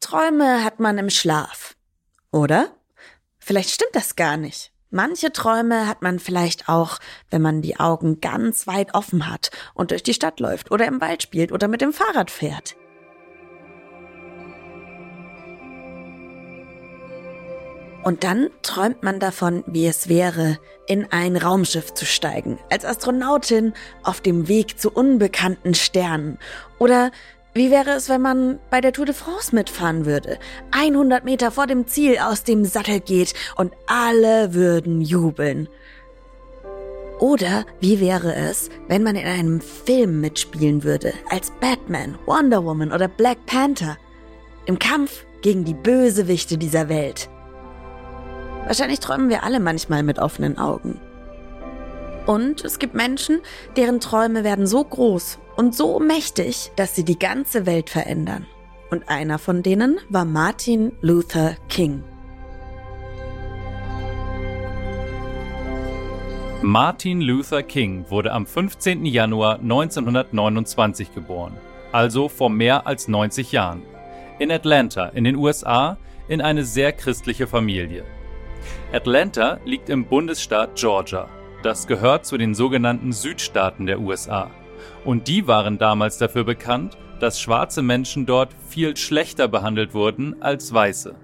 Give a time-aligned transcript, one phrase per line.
[0.00, 1.76] Träume hat man im Schlaf.
[2.32, 2.70] Oder?
[3.38, 4.72] Vielleicht stimmt das gar nicht.
[4.90, 6.98] Manche Träume hat man vielleicht auch,
[7.30, 11.00] wenn man die Augen ganz weit offen hat und durch die Stadt läuft oder im
[11.00, 12.76] Wald spielt oder mit dem Fahrrad fährt.
[18.02, 23.74] Und dann träumt man davon, wie es wäre, in ein Raumschiff zu steigen, als Astronautin
[24.02, 26.38] auf dem Weg zu unbekannten Sternen.
[26.78, 27.12] Oder
[27.52, 30.38] wie wäre es, wenn man bei der Tour de France mitfahren würde?
[30.70, 35.68] 100 Meter vor dem Ziel aus dem Sattel geht und alle würden jubeln.
[37.18, 42.92] Oder wie wäre es, wenn man in einem Film mitspielen würde, als Batman, Wonder Woman
[42.92, 43.98] oder Black Panther?
[44.66, 47.28] Im Kampf gegen die Bösewichte dieser Welt.
[48.66, 51.00] Wahrscheinlich träumen wir alle manchmal mit offenen Augen.
[52.26, 53.40] Und es gibt Menschen,
[53.76, 58.46] deren Träume werden so groß und so mächtig, dass sie die ganze Welt verändern.
[58.90, 62.02] Und einer von denen war Martin Luther King.
[66.62, 69.04] Martin Luther King wurde am 15.
[69.04, 71.58] Januar 1929 geboren,
[71.92, 73.82] also vor mehr als 90 Jahren,
[74.38, 78.04] in Atlanta in den USA in eine sehr christliche Familie.
[78.94, 81.28] Atlanta liegt im Bundesstaat Georgia.
[81.62, 84.50] Das gehört zu den sogenannten Südstaaten der USA.
[85.04, 90.72] Und die waren damals dafür bekannt, dass schwarze Menschen dort viel schlechter behandelt wurden als
[90.72, 91.14] weiße.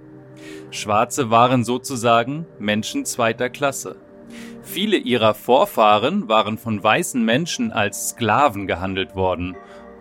[0.71, 3.97] Schwarze waren sozusagen Menschen zweiter Klasse.
[4.63, 9.57] Viele ihrer Vorfahren waren von weißen Menschen als Sklaven gehandelt worden.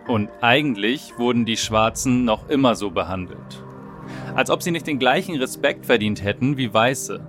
[0.08, 3.64] Und eigentlich wurden die Schwarzen noch immer so behandelt.
[4.34, 7.26] Als ob sie nicht den gleichen Respekt verdient hätten wie Weiße.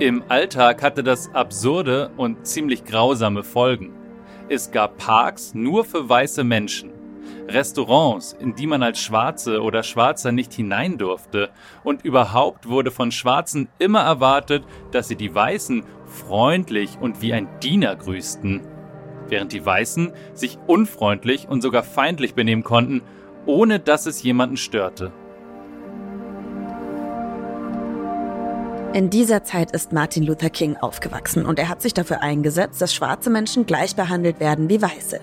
[0.00, 3.92] Im Alltag hatte das absurde und ziemlich grausame Folgen.
[4.48, 6.92] Es gab Parks nur für weiße Menschen,
[7.48, 11.48] Restaurants, in die man als Schwarze oder Schwarzer nicht hinein durfte,
[11.82, 17.48] und überhaupt wurde von Schwarzen immer erwartet, dass sie die Weißen freundlich und wie ein
[17.62, 18.60] Diener grüßten,
[19.28, 23.00] während die Weißen sich unfreundlich und sogar feindlich benehmen konnten,
[23.46, 25.10] ohne dass es jemanden störte.
[28.94, 32.94] In dieser Zeit ist Martin Luther King aufgewachsen und er hat sich dafür eingesetzt, dass
[32.94, 35.18] schwarze Menschen gleich behandelt werden wie weiße.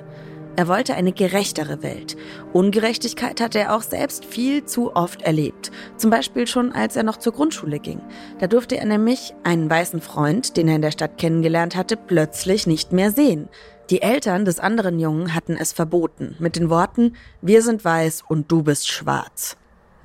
[0.58, 2.18] Er wollte eine gerechtere Welt.
[2.52, 5.72] Ungerechtigkeit hat er auch selbst viel zu oft erlebt.
[5.96, 8.02] Zum Beispiel schon, als er noch zur Grundschule ging.
[8.40, 12.68] Da durfte er nämlich einen weißen Freund, den er in der Stadt kennengelernt hatte, plötzlich
[12.68, 13.48] nicht mehr sehen.
[13.90, 18.52] Die Eltern des anderen Jungen hatten es verboten, mit den Worten, wir sind weiß und
[18.52, 19.56] du bist schwarz.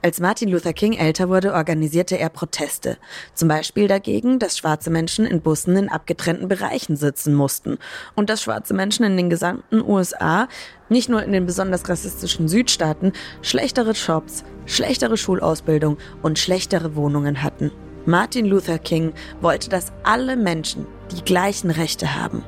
[0.03, 2.99] Als Martin Luther King älter wurde, organisierte er Proteste.
[3.35, 7.79] Zum Beispiel dagegen, dass schwarze Menschen in Bussen in abgetrennten Bereichen sitzen mussten
[8.15, 10.49] und dass schwarze Menschen in den gesamten USA,
[10.89, 13.13] nicht nur in den besonders rassistischen Südstaaten,
[13.43, 17.73] schlechtere Jobs, schlechtere Schulausbildung und schlechtere Wohnungen hatten.
[18.05, 22.45] Martin Luther King wollte, dass alle Menschen die gleichen Rechte haben.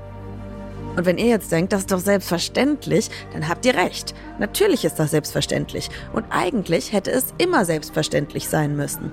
[0.99, 4.17] Und wenn ihr jetzt denkt, das ist doch selbstverständlich, dann habt ihr recht.
[4.41, 5.91] Natürlich ist das selbstverständlich.
[6.13, 9.13] Und eigentlich hätte es immer selbstverständlich sein müssen.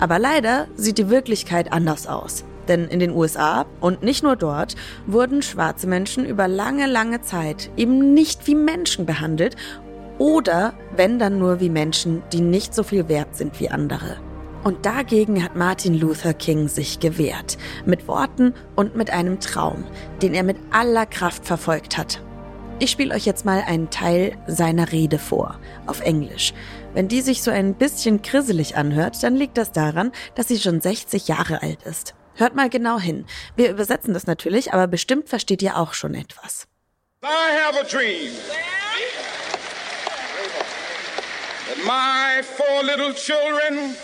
[0.00, 2.46] Aber leider sieht die Wirklichkeit anders aus.
[2.68, 4.76] Denn in den USA und nicht nur dort
[5.06, 9.56] wurden schwarze Menschen über lange, lange Zeit eben nicht wie Menschen behandelt
[10.16, 14.16] oder wenn dann nur wie Menschen, die nicht so viel wert sind wie andere.
[14.66, 17.56] Und dagegen hat Martin Luther King sich gewehrt.
[17.84, 19.84] Mit Worten und mit einem Traum,
[20.22, 22.20] den er mit aller Kraft verfolgt hat.
[22.80, 26.52] Ich spiele euch jetzt mal einen Teil seiner Rede vor, auf Englisch.
[26.94, 30.80] Wenn die sich so ein bisschen krisselig anhört, dann liegt das daran, dass sie schon
[30.80, 32.16] 60 Jahre alt ist.
[32.34, 33.24] Hört mal genau hin.
[33.54, 36.66] Wir übersetzen das natürlich, aber bestimmt versteht ihr auch schon etwas.
[37.22, 37.28] I
[37.64, 38.32] have a dream
[41.68, 43.94] that my four little children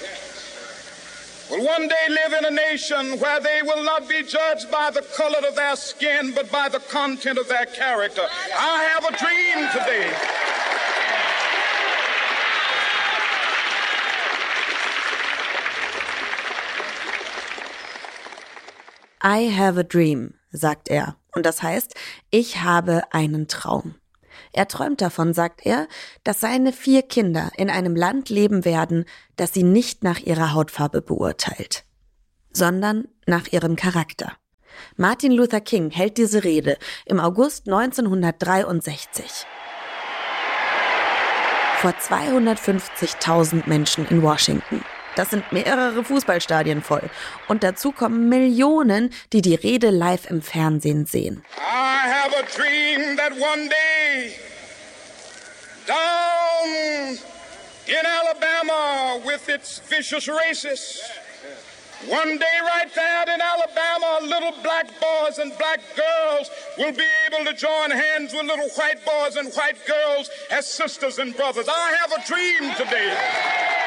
[1.50, 5.02] will one day live in a nation where they will not be judged by the
[5.16, 8.22] color of their skin, but by the content of their character.
[8.56, 10.10] I have a dream today.
[19.24, 21.16] I have a dream, sagt er.
[21.34, 21.94] Und das heißt,
[22.30, 23.94] ich habe einen Traum.
[24.52, 25.88] Er träumt davon, sagt er,
[26.24, 29.06] dass seine vier Kinder in einem Land leben werden,
[29.36, 31.84] das sie nicht nach ihrer Hautfarbe beurteilt,
[32.52, 34.32] sondern nach ihrem Charakter.
[34.96, 36.76] Martin Luther King hält diese Rede
[37.06, 39.46] im August 1963
[41.82, 44.84] vor 250.000 Menschen in Washington.
[45.16, 47.10] Das sind mehrere Fußballstadien voll.
[47.48, 51.44] Und dazu kommen Millionen, die die Rede live im Fernsehen sehen.
[51.58, 54.34] I have a dream that one day
[55.86, 57.18] down
[57.86, 61.02] in Alabama with its vicious races
[62.08, 67.44] One day, right there in Alabama, little black boys and black girls will be able
[67.44, 71.68] to join hands with little white boys and white girls as sisters and brothers.
[71.68, 73.81] I have a dream today.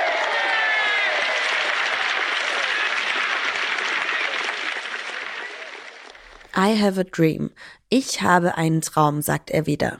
[6.57, 7.51] I have a dream.
[7.89, 9.99] Ich habe einen Traum, sagt er wieder.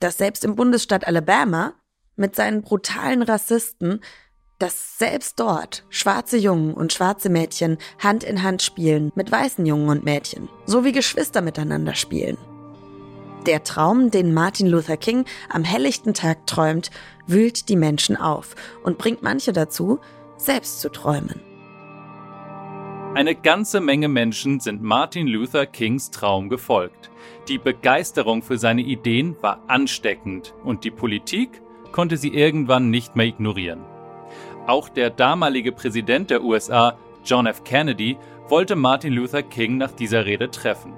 [0.00, 1.74] Dass selbst im Bundesstaat Alabama
[2.16, 4.00] mit seinen brutalen Rassisten
[4.62, 9.88] dass selbst dort schwarze Jungen und schwarze Mädchen Hand in Hand spielen mit weißen Jungen
[9.88, 12.38] und Mädchen, so wie Geschwister miteinander spielen.
[13.44, 16.92] Der Traum, den Martin Luther King am helllichten Tag träumt,
[17.26, 19.98] wühlt die Menschen auf und bringt manche dazu,
[20.36, 21.51] selbst zu träumen.
[23.14, 27.10] Eine ganze Menge Menschen sind Martin Luther Kings Traum gefolgt.
[27.46, 31.60] Die Begeisterung für seine Ideen war ansteckend und die Politik
[31.92, 33.84] konnte sie irgendwann nicht mehr ignorieren.
[34.66, 37.64] Auch der damalige Präsident der USA, John F.
[37.64, 38.16] Kennedy,
[38.48, 40.94] wollte Martin Luther King nach dieser Rede treffen.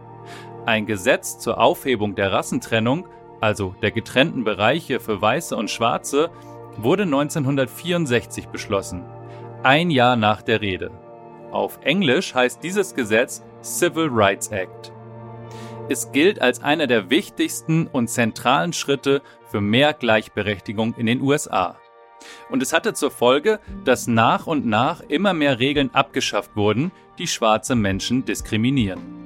[0.66, 3.08] Ein Gesetz zur Aufhebung der Rassentrennung,
[3.40, 6.30] also der getrennten Bereiche für Weiße und Schwarze,
[6.76, 9.04] wurde 1964 beschlossen,
[9.64, 10.92] ein Jahr nach der Rede.
[11.54, 14.92] Auf Englisch heißt dieses Gesetz Civil Rights Act.
[15.88, 19.22] Es gilt als einer der wichtigsten und zentralen Schritte
[19.52, 21.78] für mehr Gleichberechtigung in den USA.
[22.50, 27.28] Und es hatte zur Folge, dass nach und nach immer mehr Regeln abgeschafft wurden, die
[27.28, 29.23] schwarze Menschen diskriminieren.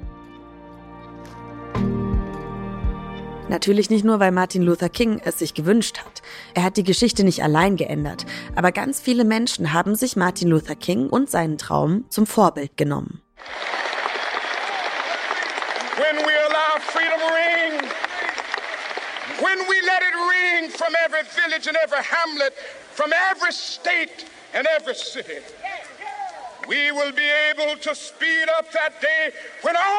[3.49, 6.21] Natürlich nicht nur, weil Martin Luther King es sich gewünscht hat.
[6.53, 10.75] Er hat die Geschichte nicht allein geändert, aber ganz viele Menschen haben sich Martin Luther
[10.75, 13.21] King und seinen Traum zum Vorbild genommen.
[15.97, 17.89] When we allow freedom ring,
[19.41, 22.53] when we let it ring from every village and every hamlet,
[22.93, 25.41] from every state and every city.
[26.67, 29.98] We will be able to speed up that day when all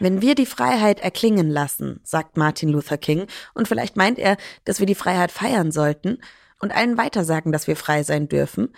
[0.00, 4.80] Wenn wir die Freiheit erklingen lassen, sagt Martin Luther King, und vielleicht meint er, dass
[4.80, 6.18] wir die Freiheit feiern sollten
[6.58, 8.74] und allen weitersagen, dass wir frei sein dürfen.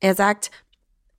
[0.00, 0.50] Er sagt,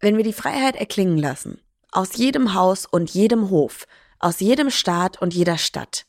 [0.02, 1.62] wenn wir die Freiheit erklingen lassen,
[1.92, 3.88] aus jedem Haus und jedem Hof,
[4.20, 6.06] aus jedem Staat und jeder Stadt,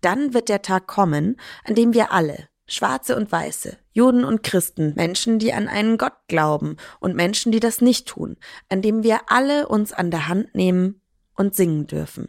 [0.00, 4.94] dann wird der Tag kommen, an dem wir alle, Schwarze und Weiße, Juden und Christen,
[4.94, 8.36] Menschen, die an einen Gott glauben und Menschen, die das nicht tun,
[8.68, 11.00] an dem wir alle uns an der Hand nehmen
[11.34, 12.28] und singen dürfen.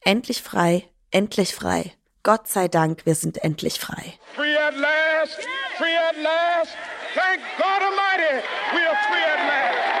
[0.00, 1.92] Endlich frei, endlich frei.
[2.22, 4.14] Gott sei Dank, wir sind endlich frei.
[4.34, 5.40] Free at last,
[5.78, 6.76] free at last.
[7.14, 9.96] Thank God Almighty, we are free at last.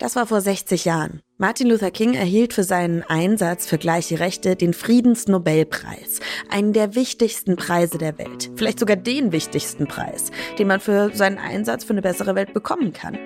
[0.00, 1.20] Das war vor 60 Jahren.
[1.36, 7.56] Martin Luther King erhielt für seinen Einsatz für gleiche Rechte den Friedensnobelpreis, einen der wichtigsten
[7.56, 12.00] Preise der Welt, vielleicht sogar den wichtigsten Preis, den man für seinen Einsatz für eine
[12.00, 13.18] bessere Welt bekommen kann.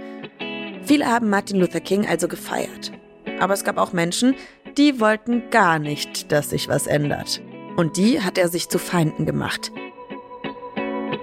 [0.82, 2.90] Viele haben Martin Luther King also gefeiert.
[3.38, 4.34] Aber es gab auch Menschen,
[4.76, 7.40] die wollten gar nicht, dass sich was ändert.
[7.76, 9.70] Und die hat er sich zu Feinden gemacht.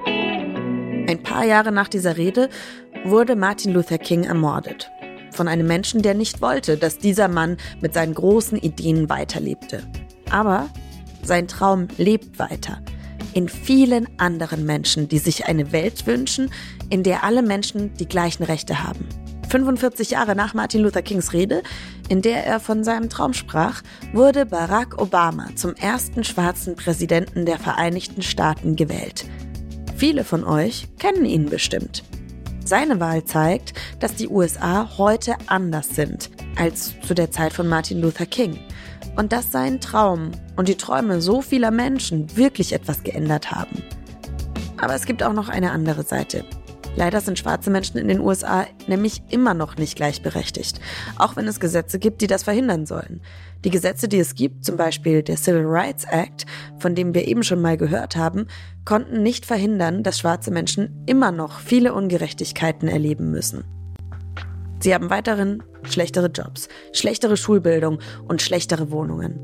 [0.05, 2.47] Ein paar Jahre nach dieser Rede
[3.03, 4.89] wurde Martin Luther King ermordet
[5.31, 9.83] von einem Menschen, der nicht wollte, dass dieser Mann mit seinen großen Ideen weiterlebte.
[10.29, 10.69] Aber
[11.23, 12.81] sein Traum lebt weiter.
[13.33, 16.51] In vielen anderen Menschen, die sich eine Welt wünschen,
[16.89, 19.07] in der alle Menschen die gleichen Rechte haben.
[19.49, 21.61] 45 Jahre nach Martin Luther Kings Rede,
[22.07, 23.81] in der er von seinem Traum sprach,
[24.13, 29.25] wurde Barack Obama zum ersten schwarzen Präsidenten der Vereinigten Staaten gewählt.
[29.97, 32.03] Viele von euch kennen ihn bestimmt.
[32.63, 38.01] Seine Wahl zeigt, dass die USA heute anders sind als zu der Zeit von Martin
[38.01, 38.59] Luther King.
[39.17, 43.83] Und dass sein Traum und die Träume so vieler Menschen wirklich etwas geändert haben.
[44.77, 46.45] Aber es gibt auch noch eine andere Seite.
[46.95, 50.81] Leider sind schwarze Menschen in den USA nämlich immer noch nicht gleichberechtigt,
[51.17, 53.21] auch wenn es Gesetze gibt, die das verhindern sollen.
[53.63, 56.45] Die Gesetze, die es gibt, zum Beispiel der Civil Rights Act,
[56.79, 58.47] von dem wir eben schon mal gehört haben,
[58.83, 63.63] konnten nicht verhindern, dass schwarze Menschen immer noch viele Ungerechtigkeiten erleben müssen.
[64.79, 69.39] Sie haben weiterhin schlechtere Jobs, schlechtere Schulbildung und schlechtere Wohnungen.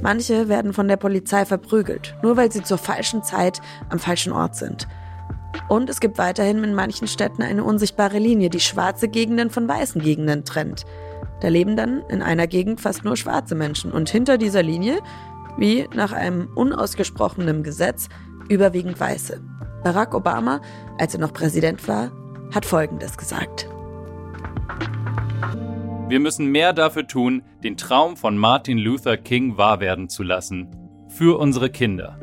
[0.00, 4.54] Manche werden von der Polizei verprügelt, nur weil sie zur falschen Zeit am falschen Ort
[4.54, 4.86] sind.
[5.68, 10.00] Und es gibt weiterhin in manchen Städten eine unsichtbare Linie, die schwarze Gegenden von weißen
[10.00, 10.84] Gegenden trennt.
[11.40, 14.98] Da leben dann in einer Gegend fast nur schwarze Menschen und hinter dieser Linie,
[15.56, 18.08] wie nach einem unausgesprochenen Gesetz,
[18.48, 19.40] überwiegend Weiße.
[19.82, 20.60] Barack Obama,
[20.98, 22.10] als er noch Präsident war,
[22.54, 23.68] hat Folgendes gesagt.
[26.08, 30.68] Wir müssen mehr dafür tun, den Traum von Martin Luther King wahr werden zu lassen.
[31.08, 32.18] Für unsere Kinder.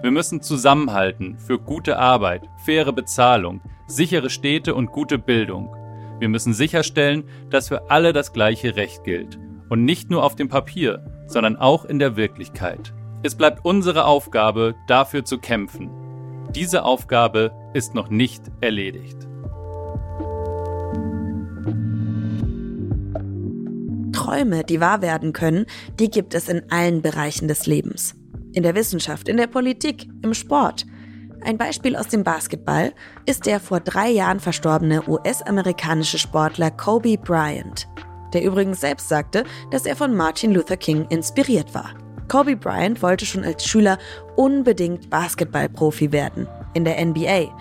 [0.00, 5.74] Wir müssen zusammenhalten für gute Arbeit, faire Bezahlung, sichere Städte und gute Bildung.
[6.20, 9.40] Wir müssen sicherstellen, dass für alle das gleiche Recht gilt.
[9.68, 12.94] Und nicht nur auf dem Papier, sondern auch in der Wirklichkeit.
[13.24, 15.90] Es bleibt unsere Aufgabe, dafür zu kämpfen.
[16.54, 19.26] Diese Aufgabe ist noch nicht erledigt.
[24.12, 25.66] Träume, die wahr werden können,
[25.98, 28.17] die gibt es in allen Bereichen des Lebens.
[28.58, 30.84] In der Wissenschaft, in der Politik, im Sport.
[31.42, 32.92] Ein Beispiel aus dem Basketball
[33.24, 37.86] ist der vor drei Jahren verstorbene US-amerikanische Sportler Kobe Bryant,
[38.34, 41.90] der übrigens selbst sagte, dass er von Martin Luther King inspiriert war.
[42.26, 43.96] Kobe Bryant wollte schon als Schüler
[44.34, 47.56] unbedingt Basketballprofi werden, in der NBA,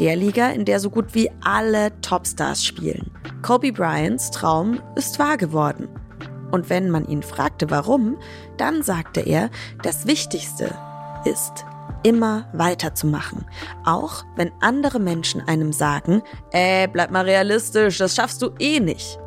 [0.00, 3.10] der Liga, in der so gut wie alle Topstars spielen.
[3.40, 5.88] Kobe Bryants Traum ist wahr geworden.
[6.52, 8.18] Und wenn man ihn fragte, warum,
[8.56, 9.50] dann sagte er,
[9.82, 10.72] das Wichtigste
[11.24, 11.64] ist,
[12.04, 13.44] immer weiterzumachen.
[13.84, 19.18] Auch wenn andere Menschen einem sagen, äh, bleib mal realistisch, das schaffst du eh nicht.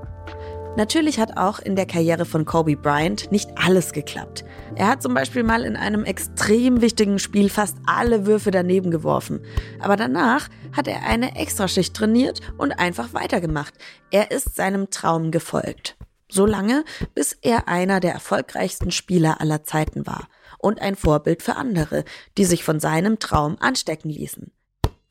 [0.77, 4.44] Natürlich hat auch in der Karriere von Kobe Bryant nicht alles geklappt.
[4.75, 9.39] Er hat zum Beispiel mal in einem extrem wichtigen Spiel fast alle Würfe daneben geworfen.
[9.79, 13.74] Aber danach hat er eine Extraschicht trainiert und einfach weitergemacht.
[14.12, 15.95] Er ist seinem Traum gefolgt.
[16.27, 20.27] So lange, bis er einer der erfolgreichsten Spieler aller Zeiten war
[20.58, 22.03] und ein Vorbild für andere,
[22.38, 24.51] die sich von seinem Traum anstecken ließen.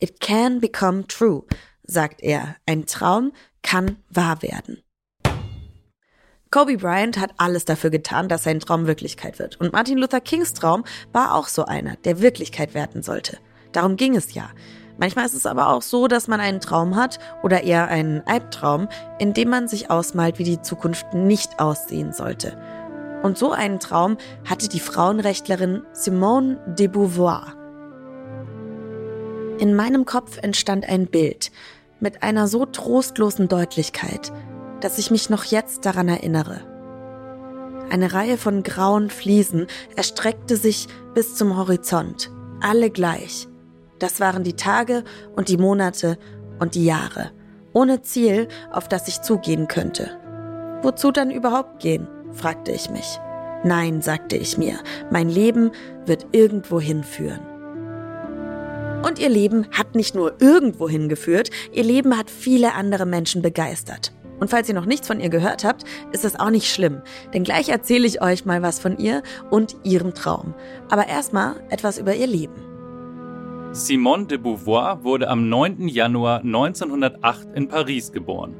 [0.00, 1.44] It can become true,
[1.84, 2.56] sagt er.
[2.66, 4.82] Ein Traum kann wahr werden.
[6.50, 9.60] Kobe Bryant hat alles dafür getan, dass sein Traum Wirklichkeit wird.
[9.60, 13.38] Und Martin Luther Kings Traum war auch so einer, der Wirklichkeit werden sollte.
[13.72, 14.50] Darum ging es ja.
[14.98, 18.88] Manchmal ist es aber auch so, dass man einen Traum hat oder eher einen Albtraum,
[19.18, 22.56] in dem man sich ausmalt, wie die Zukunft nicht aussehen sollte.
[23.22, 27.54] Und so einen Traum hatte die Frauenrechtlerin Simone de Beauvoir.
[29.58, 31.50] In meinem Kopf entstand ein Bild
[32.00, 34.32] mit einer so trostlosen Deutlichkeit,
[34.80, 36.60] dass ich mich noch jetzt daran erinnere.
[37.90, 43.48] Eine Reihe von grauen Fliesen erstreckte sich bis zum Horizont, alle gleich.
[43.98, 45.04] Das waren die Tage
[45.36, 46.18] und die Monate
[46.58, 47.30] und die Jahre,
[47.72, 50.10] ohne Ziel, auf das ich zugehen könnte.
[50.82, 52.08] Wozu dann überhaupt gehen?
[52.32, 53.18] fragte ich mich.
[53.64, 54.78] Nein, sagte ich mir,
[55.10, 55.70] mein Leben
[56.04, 57.40] wird irgendwo hinführen.
[59.06, 64.12] Und ihr Leben hat nicht nur irgendwo hingeführt, ihr Leben hat viele andere Menschen begeistert.
[64.40, 67.00] Und falls ihr noch nichts von ihr gehört habt, ist das auch nicht schlimm,
[67.32, 70.54] denn gleich erzähle ich euch mal was von ihr und ihrem Traum.
[70.90, 72.73] Aber erstmal etwas über ihr Leben.
[73.76, 75.88] Simone de Beauvoir wurde am 9.
[75.88, 78.54] Januar 1908 in Paris geboren.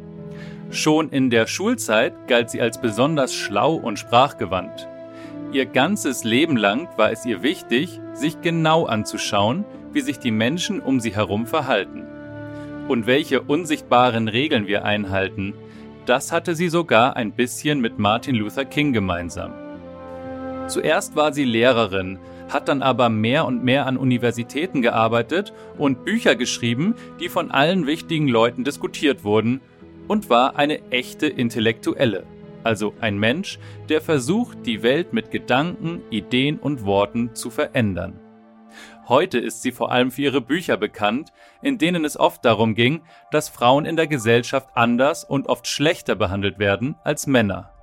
[0.71, 4.89] Schon in der Schulzeit galt sie als besonders schlau und sprachgewandt.
[5.53, 10.81] Ihr ganzes Leben lang war es ihr wichtig, sich genau anzuschauen, wie sich die Menschen
[10.81, 12.03] um sie herum verhalten.
[12.89, 15.55] Und welche unsichtbaren Regeln wir einhalten,
[16.07, 19.53] das hatte sie sogar ein bisschen mit Martin Luther King gemeinsam.
[20.67, 26.37] Zuerst war sie Lehrerin, hat dann aber mehr und mehr an Universitäten gearbeitet und Bücher
[26.37, 29.61] geschrieben, die von allen wichtigen Leuten diskutiert wurden,
[30.07, 32.25] und war eine echte Intellektuelle,
[32.63, 33.59] also ein Mensch,
[33.89, 38.21] der versucht, die Welt mit Gedanken, Ideen und Worten zu verändern.
[39.07, 41.31] Heute ist sie vor allem für ihre Bücher bekannt,
[41.63, 46.15] in denen es oft darum ging, dass Frauen in der Gesellschaft anders und oft schlechter
[46.15, 47.74] behandelt werden als Männer.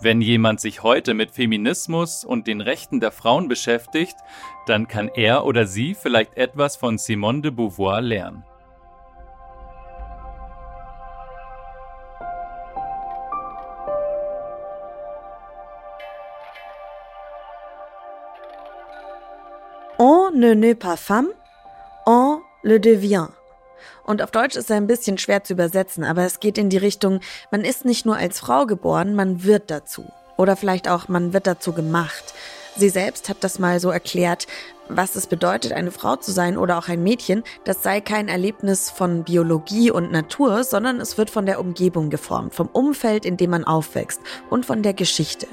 [0.00, 4.14] Wenn jemand sich heute mit Feminismus und den Rechten der Frauen beschäftigt,
[4.66, 8.44] dann kann er oder sie vielleicht etwas von Simone de Beauvoir lernen.
[19.98, 21.26] On ne n'est pas femme,
[22.06, 23.37] on le devient.
[24.08, 26.78] Und auf Deutsch ist er ein bisschen schwer zu übersetzen, aber es geht in die
[26.78, 30.06] Richtung, man ist nicht nur als Frau geboren, man wird dazu.
[30.38, 32.32] Oder vielleicht auch, man wird dazu gemacht.
[32.74, 34.46] Sie selbst hat das mal so erklärt,
[34.88, 38.88] was es bedeutet, eine Frau zu sein oder auch ein Mädchen, das sei kein Erlebnis
[38.88, 43.50] von Biologie und Natur, sondern es wird von der Umgebung geformt, vom Umfeld, in dem
[43.50, 45.46] man aufwächst und von der Geschichte.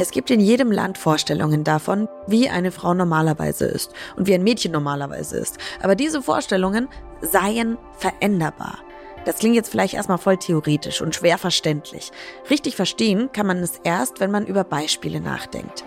[0.00, 4.42] Es gibt in jedem Land Vorstellungen davon, wie eine Frau normalerweise ist und wie ein
[4.42, 5.58] Mädchen normalerweise ist.
[5.82, 6.88] Aber diese Vorstellungen
[7.20, 8.78] seien veränderbar.
[9.26, 12.12] Das klingt jetzt vielleicht erstmal voll theoretisch und schwer verständlich.
[12.48, 15.84] Richtig verstehen kann man es erst, wenn man über Beispiele nachdenkt.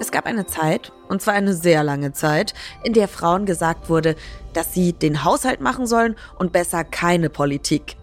[0.00, 4.16] Es gab eine Zeit, und zwar eine sehr lange Zeit, in der Frauen gesagt wurde,
[4.52, 7.94] dass sie den Haushalt machen sollen und besser keine Politik.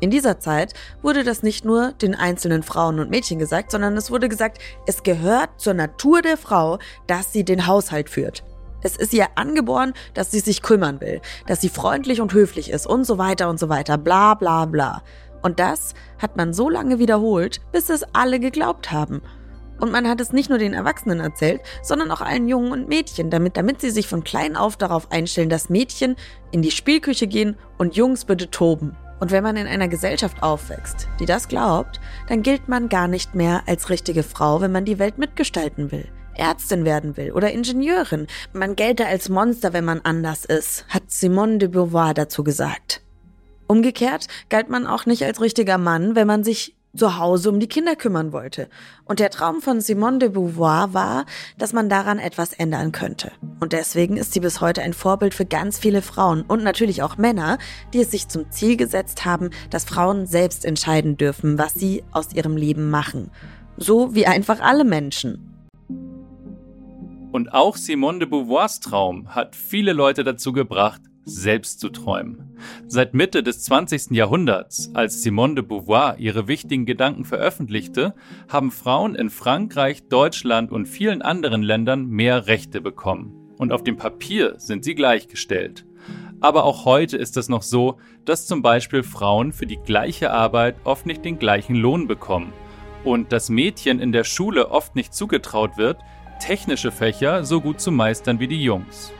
[0.00, 4.10] In dieser Zeit wurde das nicht nur den einzelnen Frauen und Mädchen gesagt, sondern es
[4.10, 8.44] wurde gesagt, es gehört zur Natur der Frau, dass sie den Haushalt führt.
[8.82, 12.86] Es ist ihr angeboren, dass sie sich kümmern will, dass sie freundlich und höflich ist
[12.86, 15.02] und so weiter und so weiter, bla bla bla.
[15.42, 19.22] Und das hat man so lange wiederholt, bis es alle geglaubt haben.
[19.80, 23.30] Und man hat es nicht nur den Erwachsenen erzählt, sondern auch allen Jungen und Mädchen,
[23.30, 26.16] damit, damit sie sich von klein auf darauf einstellen, dass Mädchen
[26.50, 28.96] in die Spielküche gehen und Jungs bitte toben.
[29.18, 33.34] Und wenn man in einer Gesellschaft aufwächst, die das glaubt, dann gilt man gar nicht
[33.34, 36.06] mehr als richtige Frau, wenn man die Welt mitgestalten will.
[36.34, 38.26] Ärztin werden will oder Ingenieurin.
[38.52, 43.00] Man gelte als Monster, wenn man anders ist, hat Simone de Beauvoir dazu gesagt.
[43.66, 47.68] Umgekehrt galt man auch nicht als richtiger Mann, wenn man sich zu Hause um die
[47.68, 48.68] Kinder kümmern wollte.
[49.04, 51.26] Und der Traum von Simone de Beauvoir war,
[51.58, 53.32] dass man daran etwas ändern könnte.
[53.60, 57.16] Und deswegen ist sie bis heute ein Vorbild für ganz viele Frauen und natürlich auch
[57.16, 57.58] Männer,
[57.92, 62.32] die es sich zum Ziel gesetzt haben, dass Frauen selbst entscheiden dürfen, was sie aus
[62.32, 63.30] ihrem Leben machen.
[63.76, 65.52] So wie einfach alle Menschen.
[67.32, 72.56] Und auch Simone de Beauvoirs Traum hat viele Leute dazu gebracht, selbst zu träumen.
[72.86, 74.12] Seit Mitte des 20.
[74.12, 78.14] Jahrhunderts, als Simone de Beauvoir ihre wichtigen Gedanken veröffentlichte,
[78.48, 83.34] haben Frauen in Frankreich, Deutschland und vielen anderen Ländern mehr Rechte bekommen.
[83.58, 85.84] Und auf dem Papier sind sie gleichgestellt.
[86.40, 90.76] Aber auch heute ist es noch so, dass zum Beispiel Frauen für die gleiche Arbeit
[90.84, 92.52] oft nicht den gleichen Lohn bekommen.
[93.02, 95.98] Und dass Mädchen in der Schule oft nicht zugetraut wird,
[96.38, 99.12] technische Fächer so gut zu meistern wie die Jungs.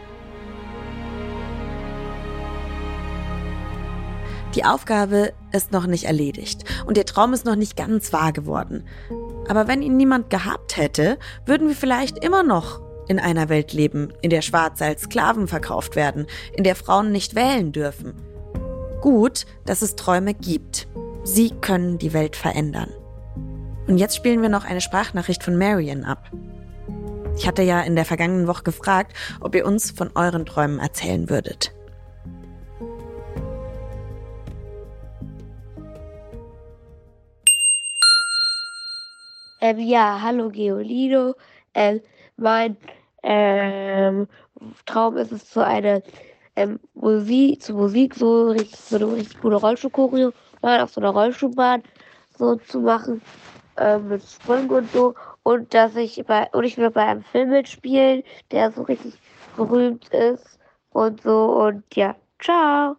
[4.56, 8.84] Die Aufgabe ist noch nicht erledigt und der Traum ist noch nicht ganz wahr geworden.
[9.48, 14.14] Aber wenn ihn niemand gehabt hätte, würden wir vielleicht immer noch in einer Welt leben,
[14.22, 18.14] in der Schwarze als Sklaven verkauft werden, in der Frauen nicht wählen dürfen.
[19.02, 20.88] Gut, dass es Träume gibt.
[21.22, 22.88] Sie können die Welt verändern.
[23.86, 26.30] Und jetzt spielen wir noch eine Sprachnachricht von Marion ab.
[27.36, 31.28] Ich hatte ja in der vergangenen Woche gefragt, ob ihr uns von euren Träumen erzählen
[31.28, 31.75] würdet.
[39.60, 41.34] Ähm, ja, hallo Geolino.
[41.74, 42.00] Ähm,
[42.36, 42.76] mein
[43.22, 44.28] ähm,
[44.84, 46.02] Traum ist es, zu einer
[46.56, 51.10] ähm, Musik, zu Musik so, richtig, so eine richtig coole Rollstuhlchoreo mal auf so einer
[51.10, 51.82] Rollstuhlbahn
[52.38, 53.22] so zu machen
[53.78, 57.50] ähm, mit Sprüngen und so und dass ich bei und ich will bei einem Film
[57.50, 59.14] mitspielen, der so richtig
[59.56, 60.58] berühmt ist
[60.90, 62.96] und so und ja, ciao.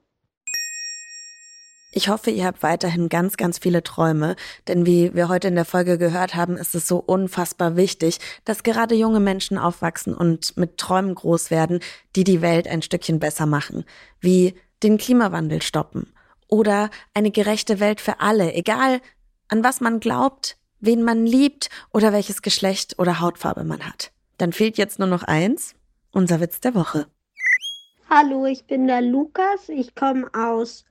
[1.91, 4.35] Ich hoffe, ihr habt weiterhin ganz, ganz viele Träume,
[4.67, 8.63] denn wie wir heute in der Folge gehört haben, ist es so unfassbar wichtig, dass
[8.63, 11.79] gerade junge Menschen aufwachsen und mit Träumen groß werden,
[12.15, 13.85] die die Welt ein Stückchen besser machen,
[14.19, 16.13] wie den Klimawandel stoppen
[16.49, 18.99] oder eine gerechte Welt für alle, egal
[19.47, 24.11] an was man glaubt, wen man liebt oder welches Geschlecht oder Hautfarbe man hat.
[24.37, 25.73] Dann fehlt jetzt nur noch eins,
[26.11, 27.07] unser Witz der Woche.
[28.09, 30.85] Hallo, ich bin der Lukas, ich komme aus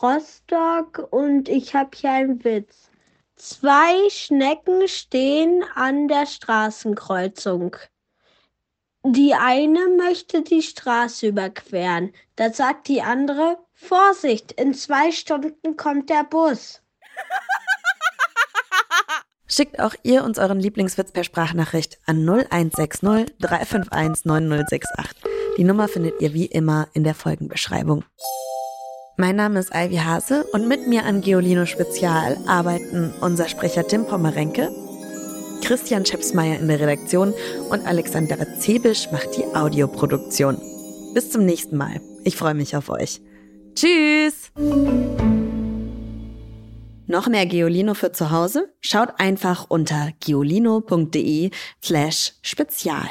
[0.00, 2.90] Rostock und ich habe hier einen Witz.
[3.36, 7.76] Zwei Schnecken stehen an der Straßenkreuzung.
[9.02, 12.12] Die eine möchte die Straße überqueren.
[12.36, 16.82] Da sagt die andere, Vorsicht, in zwei Stunden kommt der Bus.
[19.46, 25.16] Schickt auch ihr uns euren Lieblingswitz per Sprachnachricht an 0160 351 9068.
[25.56, 28.04] Die Nummer findet ihr wie immer in der Folgenbeschreibung.
[29.20, 34.06] Mein Name ist Ivy Hase und mit mir an Geolino Spezial arbeiten unser Sprecher Tim
[34.06, 34.70] Pommerenke,
[35.62, 37.34] Christian Schepsmeier in der Redaktion
[37.68, 40.56] und Alexandra Zebisch macht die Audioproduktion.
[41.12, 42.00] Bis zum nächsten Mal.
[42.24, 43.20] Ich freue mich auf euch.
[43.74, 44.52] Tschüss!
[47.06, 48.72] Noch mehr Geolino für zu Hause?
[48.80, 51.50] Schaut einfach unter geolino.de
[51.82, 53.10] slash spezial.